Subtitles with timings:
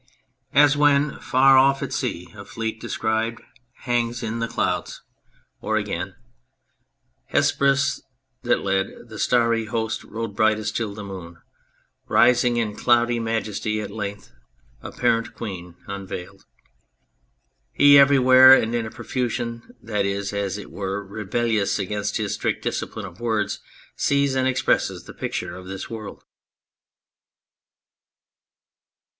[0.55, 3.39] As when far off at sea a fleet descri'd
[3.83, 5.03] Hangs in the clouds....
[5.61, 6.15] or, again,....
[7.27, 8.01] Hesperus,
[8.41, 11.37] that led The Starry Host, rode brightest 'til the Moon,
[12.07, 14.31] Rising in cloudy majesty, at length
[14.81, 16.45] Apparent Queen, unveiled....
[17.71, 22.63] He everywhere, and in a profusion that is, as it were, rebellious against his strict
[22.63, 23.59] discipline of words,
[23.95, 26.23] sees and expresses the picture of this world.